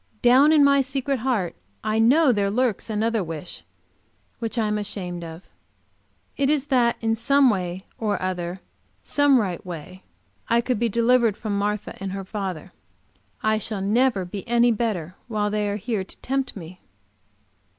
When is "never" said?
13.81-14.25